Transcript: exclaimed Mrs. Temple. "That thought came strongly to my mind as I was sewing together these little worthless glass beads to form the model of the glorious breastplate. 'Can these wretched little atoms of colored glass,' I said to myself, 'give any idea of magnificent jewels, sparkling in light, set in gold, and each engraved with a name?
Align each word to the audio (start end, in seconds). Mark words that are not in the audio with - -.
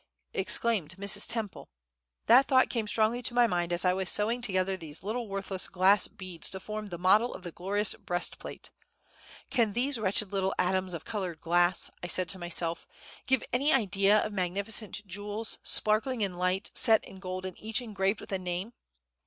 exclaimed 0.33 0.95
Mrs. 0.97 1.27
Temple. 1.27 1.69
"That 2.25 2.47
thought 2.47 2.71
came 2.71 2.87
strongly 2.87 3.21
to 3.21 3.35
my 3.35 3.45
mind 3.45 3.71
as 3.71 3.85
I 3.85 3.93
was 3.93 4.09
sewing 4.09 4.41
together 4.41 4.75
these 4.75 5.03
little 5.03 5.27
worthless 5.27 5.67
glass 5.67 6.07
beads 6.07 6.49
to 6.49 6.59
form 6.59 6.87
the 6.87 6.97
model 6.97 7.35
of 7.35 7.43
the 7.43 7.51
glorious 7.51 7.93
breastplate. 7.93 8.71
'Can 9.51 9.73
these 9.73 9.99
wretched 9.99 10.31
little 10.33 10.55
atoms 10.57 10.95
of 10.95 11.05
colored 11.05 11.39
glass,' 11.39 11.91
I 12.01 12.07
said 12.07 12.29
to 12.29 12.39
myself, 12.39 12.87
'give 13.27 13.43
any 13.53 13.71
idea 13.71 14.17
of 14.25 14.33
magnificent 14.33 15.05
jewels, 15.05 15.59
sparkling 15.61 16.21
in 16.21 16.33
light, 16.33 16.71
set 16.73 17.05
in 17.05 17.19
gold, 17.19 17.45
and 17.45 17.55
each 17.61 17.79
engraved 17.79 18.21
with 18.21 18.31
a 18.31 18.39
name? 18.39 18.73